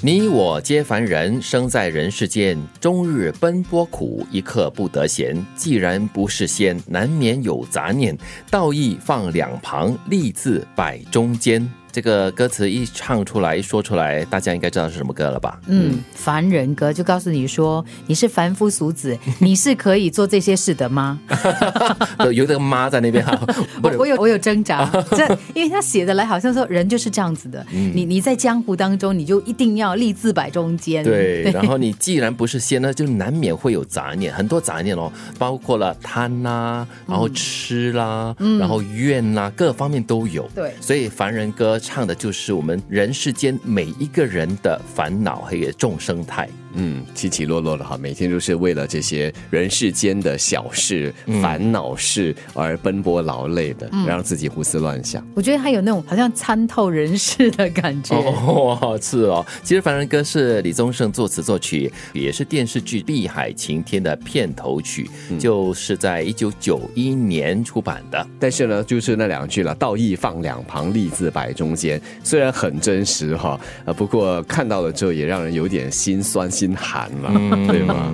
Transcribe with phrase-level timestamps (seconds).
[0.00, 5.44] 你我皆凡人，生在人世间，终日奔波苦，一刻不得闲。
[5.56, 8.16] 既然不是仙，难免有杂念，
[8.48, 11.68] 道义放两旁，利字摆中间。
[11.90, 15.58] 这个歌词一唱出来，一说出来，大家应该知道是什么歌了吧？
[15.66, 21.18] 嗯，凡人歌就告诉你说，你是凡夫俗子， 你是可以做这些事的吗？
[22.32, 23.40] 有这个妈在那边 哈，
[23.82, 31.02] 我我有我有挣扎，这因为他写的来好像说人就是这样子的，你你在江湖当中，你就一定要立字摆中间。
[31.02, 40.48] 对，然后你既然不是仙呢，就难免会有杂念，很多杂念哦，包括了贪啦，然后吃啦，然后怨啦，各方面都有。
[40.54, 41.77] 对，所以凡人歌。
[41.78, 46.48] 唱的就是我们人世间每一个人的烦恼还有众生态。
[46.74, 55.26] 嗯，起起落落的哈，每天都是为了这些人世间的小事、烦恼事而奔波劳累的，让自己胡思乱想。
[55.34, 58.14] 我觉得他有那种好像参透人世的感觉。
[58.20, 59.44] 哦，是哦。
[59.62, 65.08] 其实《凡人歌》是李宗盛作词作曲，也是电视剧《碧海晴天》的片头曲，
[65.38, 68.26] 就是在一九九一年出版的。
[68.38, 76.48] 但是呢，就是那两句了，“道义放两旁，利字摆中间”，虽然很真实哈，呃，不过看到了之后也让人有点心酸。
[76.58, 77.30] 心寒了，
[77.66, 78.12] 对吗？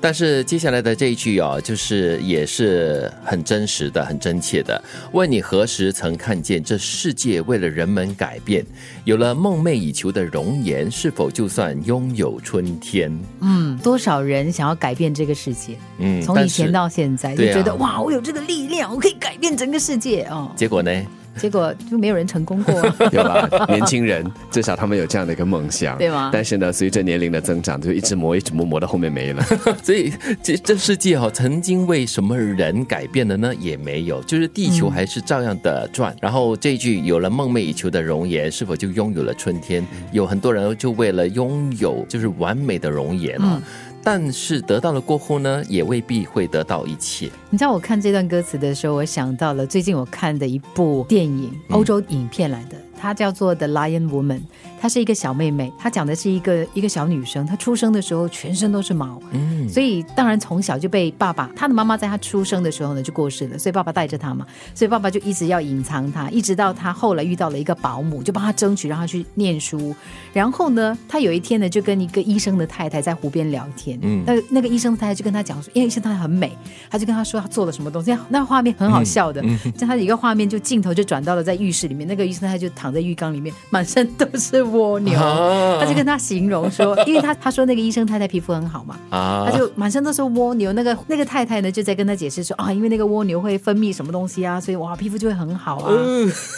[0.00, 4.80] 但是接下来的这一句哦，就是也是很真实的、很真切的。
[5.10, 8.64] 问你何时曾看见这世界为了人们改变，
[9.04, 13.12] 有了梦寐以求的容颜，是否就算拥有春天？
[13.40, 15.76] 嗯，多少人想要改变这个世界？
[15.98, 20.52] 嗯，从以前到现在就觉得哇，我有这个力量，我可以改变整个世界哦。
[20.54, 20.92] 结果呢？
[21.38, 22.74] 结果就没有人成功过，
[23.12, 23.48] 有吧？
[23.68, 26.30] 年轻人至少他们有这样的一个梦想，对吗？
[26.32, 29.42] 但是呢，随着年龄的增长，就一直磨，一直磨，磨到后面没了。
[29.82, 33.54] 所以这这世界哈，曾经为什么人改变了呢？
[33.58, 36.14] 也没有，就是地球还是照样的转。
[36.20, 39.86] 然后这一句有了梦寐以求的容颜，是否就拥有了春天？
[40.12, 43.60] 有很多人就为了拥有就是完美的容颜啊。
[44.02, 47.30] 但是得到了过后呢，也未必会得到一切。
[47.50, 52.76] 你知道我看这段歌词的时候，我想到了最近我看的一部电影，欧洲影片来的。
[52.98, 54.40] 她叫做 The Lion Woman，
[54.80, 55.72] 她是一个小妹妹。
[55.78, 64.44] 她讲的是一个一个小女生，她出生的时候全身都是毛，嗯，所以当然从小就被爸爸，她的妈妈在她出生的时候呢就过世了，所以爸爸带着她嘛，
[64.74, 69.94] 所以爸爸就一直要隐藏她，一直到她后来遇到了一个保姆，就帮她争取让她去念书。
[70.32, 76.56] 然后呢，她有一天呢就跟一个医生的太太在湖边聊天，嗯，那那个医生太太就跟她讲说，因为医生太太很美，
[76.90, 82.87] 她就跟她说她做了什么东西，那画面很好笑的嗯，像他一个画面就镜头就转到了在浴室里面，那个医生太太就躺。
[82.88, 85.12] 躺在浴缸里面，满身都是蜗牛。
[85.78, 90.72] 他就跟他形容说，因为他他说那个医生太太皮肤很好嘛， 他就满身都是蜗牛。
[90.72, 95.92] 那个那个太太呢，就在跟他解释说啊，因为那个蜗牛会分泌什么东西啊，所以哇，皮肤就会很好啊。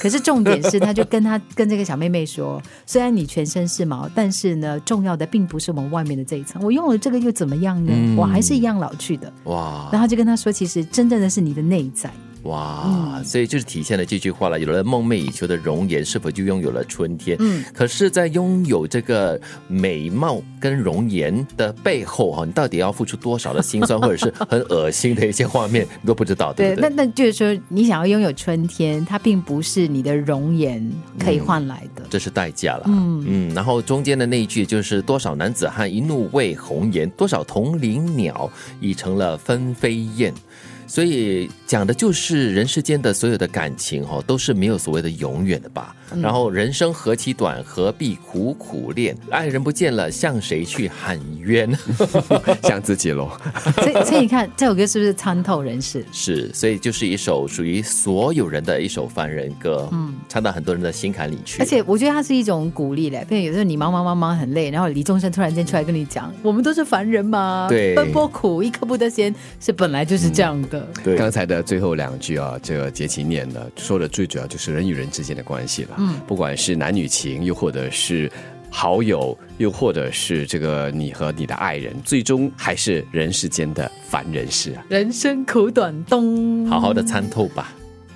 [0.00, 6.62] 可是重点是，他就跟他跟这个小妹妹说，虽然你全身是毛，但是呢，重要的并不是我们外面的这一层。
[6.62, 7.92] 我用了这个又怎么样呢？
[8.16, 9.32] 我还是一样老去的。
[9.44, 9.88] 哇！
[9.90, 12.08] 然后就跟他说，其实真正的是你的内在。
[12.44, 14.58] 哇，所以就是体现了这句话了。
[14.58, 17.36] 有了梦寐以求的容颜，是否就拥有了春天？
[17.38, 26.88] 嗯，可是，在拥有这个美貌跟容颜的背后，哈，你到底要付出多少的辛酸，或者是很恶心的一些画面，你都不知道，对不对？
[26.88, 32.84] 那那就是说，你想要拥有春天，它并不是你的容颜可以换来的，这是代价了。
[32.86, 40.32] 嗯嗯，然后中间的那一句就是“多少男子汉一怒为红颜，多少同林鸟已成了分飞燕”。
[40.90, 45.94] 所以讲的就是人世间的所有的感情哦，都是没有所谓的永远的吧。
[46.20, 49.16] 然后人生何其短，何必苦苦恋？
[49.30, 51.70] 爱人不见了，向谁去喊冤？
[52.64, 53.30] 向自己喽。
[53.80, 56.04] 所以，所以你看这首歌是不是参透人世？
[56.10, 61.62] 是，所以就是一首属于所有人的一首凡人歌，嗯，唱到很多人的心坎里去。
[61.62, 70.79] 而且我觉得它是一种鼓励嘞，因为有时候你忙忙忙忙很累，然后李宗盛突然间出来跟你讲，我们都是凡人嘛，对，奔波苦，一刻不得闲，是本来就是这样的。
[71.02, 75.96] 对，刚才的最后两句啊，这个杰奇念的，说的最主要就是人与人之间的关系了。
[75.98, 78.30] 嗯，不管是男女情，又或者是
[78.70, 84.84] 好友，又或者是这个你和你的爱人，最终还是人世间的凡人事啊。
[84.88, 87.72] 人生苦短，东好好的参透吧。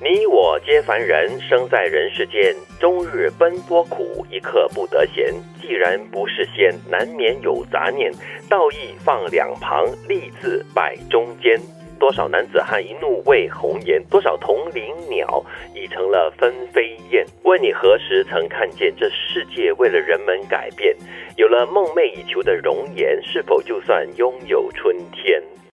[0.00, 5.34] 你我皆凡人，生在人世间，终日奔波苦，一刻不得闲。
[5.60, 8.10] 既然不是仙，难免有杂念，
[8.48, 11.60] 道义放两旁，利字摆中间。
[11.98, 17.26] 多少男子汉一怒为红颜，多少同林鸟已成了分飞燕。
[17.42, 20.96] 问你何时曾看见这世界为了人们改变？
[21.36, 25.42] 有了梦寐以求的容颜，是否就算拥有春天？